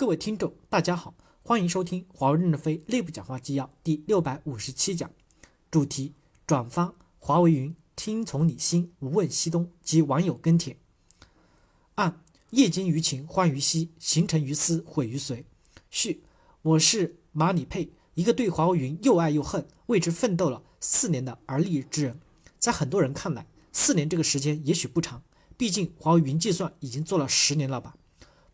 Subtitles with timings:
[0.00, 1.12] 各位听众，大家好，
[1.42, 5.10] 欢迎收听华为任正非内部讲话纪要第六百五十七讲，
[5.70, 6.14] 主题：
[6.46, 10.78] 转发华为云听从你心，无问西东及网友跟帖。
[11.96, 15.44] 按业精于勤，欢于嬉，行成于思，毁于随。
[15.90, 16.22] 序：
[16.62, 22.18] 我是马里佩，一个对华为云又爱又恨，为之奋斗了四年的而立之人。
[22.58, 25.22] 在很多人看来，四年这个时间也许不长，
[25.58, 27.94] 毕竟华为云计算已经做了十年了吧。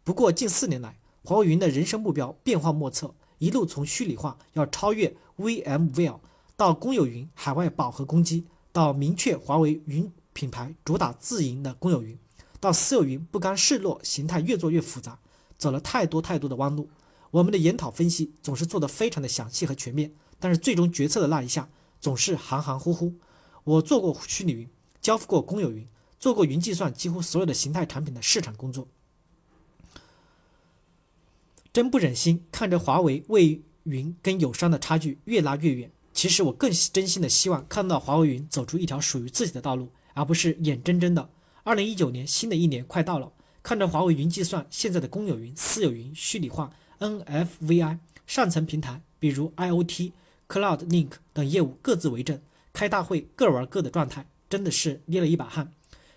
[0.02, 6.20] 不过近四年来，华为云的人生目标变化莫测，一路从虚拟化要超越 VMware，
[6.56, 12.16] 到公有云海外饱和攻击，到明确华为云品牌主打自营的公有云，
[12.60, 15.18] 到私有云不甘示弱，形态越做越复杂，
[15.58, 16.88] 走了太多太多的弯路。
[17.32, 21.68] 我们的研讨分析总是做得非常的详细和全面，但是最终决策的那一下
[22.00, 23.14] 总是含含糊糊。
[23.64, 24.70] 我做过虚拟云，
[25.00, 25.88] 交付过公有云，
[26.20, 28.86] 做过云计算几乎所有的形态产品的市场工作。
[31.76, 35.90] 真不忍心看着华为为云跟友商的差距越拉越远。
[36.10, 41.28] 其实我更真心的希望看到华为云走出一条属于自己的道路，而不是眼睁睁的。
[41.64, 43.30] 二零一九年新的一年快到了，
[43.62, 50.12] 看着华为云计算现在的公有云、私有云、虚拟化、NFVI 上层平台，比如 IOT、
[50.48, 52.40] Cloud Link 等业务各自为政，
[52.72, 55.70] 开大会各玩各的状态，真的是捏了一把汗。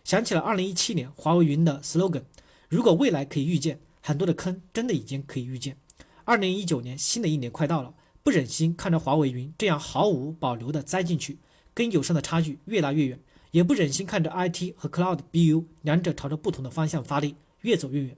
[0.05, 2.23] 想起了二零一七年华为云的 slogan：
[2.69, 3.81] 如果未来可以预见。
[4.01, 5.77] 很多的坑真的已经可以预见。
[6.25, 11.39] 二零一九年新的一年快到了，不忍心看着华为云这样毫无保留的栽进去，
[11.73, 13.19] 跟友商的差距越拉越远，
[13.51, 18.15] 也不忍心看着 IT 和 Cloud BU 两者朝着不同的方向发力，越走越远。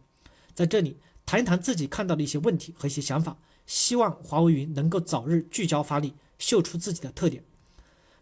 [0.54, 7.44] 在这里谈一谈自己看到的一些问题和一些想法，希望华为云能够早日聚焦发力，秀出自己的特点。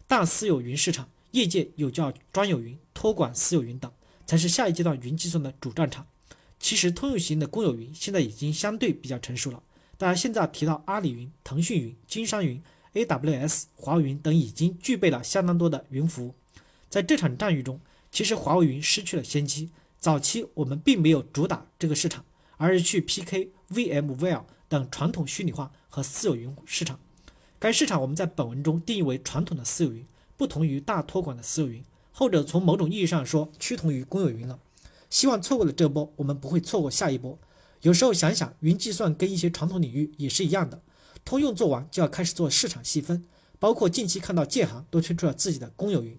[0.06, 3.90] 大私有云市场，业界有叫专有云、托管私有云等，
[4.24, 6.06] 才是下一阶段云计算的主战场。
[6.70, 9.60] 其实通用型的公有云现在已经相对比较成熟了。
[9.98, 12.62] 当然，现在提到阿里云、腾讯云、金山云、
[12.94, 16.32] AWS、华为云等，已经具备了相当多的云服务。
[16.88, 17.80] 在这场战役中，
[18.12, 19.70] 其实华为云失去了先机。
[19.98, 22.24] 早期我们并没有主打这个市场，
[22.56, 27.00] 而是去 PK VMware 等传统虚拟化和私有云市场。
[27.58, 31.82] 该市场我们在本文中定义为传统的私有云，不同于大托管的私有云，
[32.12, 34.60] 后者从某种意义上说趋同于公有云了。
[35.10, 37.38] 希望错过了这波，我们不会错过下一波。
[37.82, 40.80] 有时候想想，云计算跟一些传统领域也是一样的。
[41.24, 43.24] 通用做完就要开始做市场细分，
[43.58, 46.18] 包括近期看到建行都推出了自己的公有云，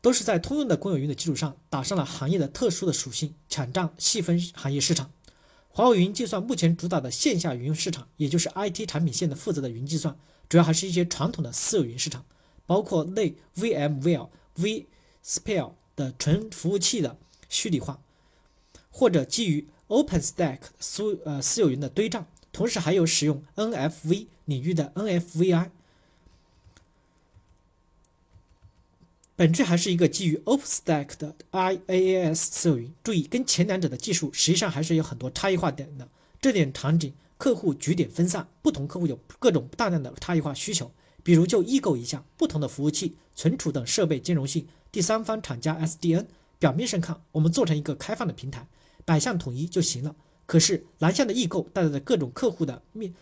[0.00, 5.10] 都是在通用的公有云的基础上打上了行业的特殊的属性，抢占细分行业市场。
[5.68, 10.18] 华为云计算目前主打的线下云市场，也就是 IT 产品线的负责的云计算，
[10.48, 12.24] 主要还是一些传统的私有云市场，
[12.66, 15.72] 包括类 VMware、vSphere。
[16.00, 17.18] 的纯服务器的
[17.50, 18.00] 虚拟化，
[18.90, 25.68] 或者基于 OpenStack 私呃私有云的堆栈，同时还有使用 NFV 领域的 NFVI，
[29.36, 32.94] 本质还是一个基于 OpenStack 的 IaaS 私有云。
[33.04, 36.08] 注意，跟前两者的技术实际上还是有很多差异化点的。
[36.40, 40.90] 这点场景客户局点分散，不同客户有各种大量的差异化需求。
[41.22, 44.66] 比如就异构一下不同的服务器、存储等设备兼容性。
[44.92, 46.26] 第三方厂家 SDN，
[46.58, 48.66] 表面上看，我们做成一个开放的平台，
[49.04, 50.16] 百项统一就行了。
[50.46, 53.14] 可是南向的异构带来的各种客户的面、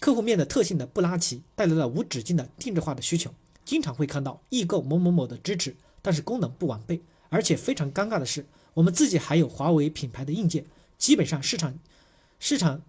[0.00, 3.32] 客户面的特性的不拉齐，带来了无止境的定制化的需求。
[3.64, 7.00] 经常会看到异构某某某的支持，但是功能不完备。
[7.28, 8.44] 而且非常尴尬的是，
[8.74, 10.64] 我们自己还有华为品牌的硬件，
[10.96, 11.78] 基本上市场
[12.40, 12.82] 市场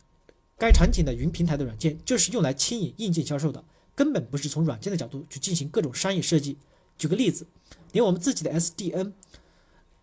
[0.57, 6.57] 该场景的云平台的软件就是用来牵引硬件销售的，根本不是从软件的角度去进行各种商业设计。
[6.97, 7.45] 举个例子。
[7.91, 9.13] 连我们自己的 SDN、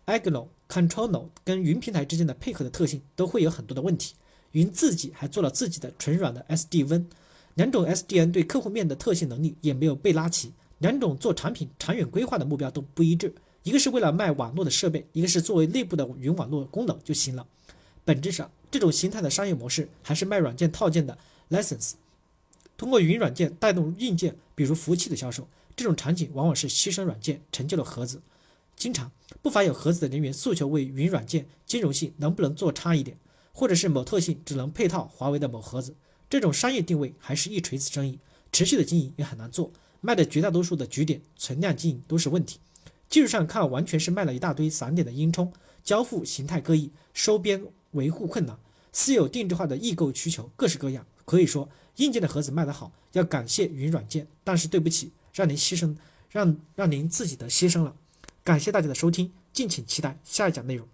[0.05, 4.15] Agno、Control 跟云平台之间的配合的特性都会有很多的问题。
[4.51, 7.05] 云自己还做了自己的纯软的 SDN，
[7.55, 13.33] 两种 SDN 对客户面的特性能力也没有被拉齐，两种做产品长远规划的目标都不一致。
[13.63, 17.45] 一个是为了卖网络的设备，一个是作为内部的云网络功能就行了。
[18.05, 21.17] 本质上，这种形态的商业模式还是卖软件套件的
[21.49, 21.91] license，
[22.77, 25.45] 通过云软件带动硬件，比如服务器的销售。
[25.77, 28.23] 这种场景往往是牺牲软件成就了盒子，
[28.75, 29.11] 经常
[29.43, 33.15] 不乏有盒子的人员诉求为云软件兼容性能不能做差一点，
[33.53, 35.95] 或者是某特性只能配套华为的某盒子。
[36.27, 38.19] 这种商业定位还是一锤子生意，
[38.51, 39.71] 持续的经营也很难做，
[40.01, 42.59] 卖的绝大多数的局点存量经营都是问题。
[43.07, 45.53] 技术上看完全是卖了一大堆散点的音充，
[45.83, 48.57] 交付形态各异，收编维护困难，
[48.91, 51.05] 私有定制化的异构需求各式各样。
[51.23, 55.11] 可以说硬件的盒子卖得好要感谢云软件，但是对不起。
[55.37, 55.95] 让您牺牲，
[56.31, 57.95] 让让您自己的牺牲了。
[58.43, 60.87] 感谢大家的收听，敬请期待下一讲内容。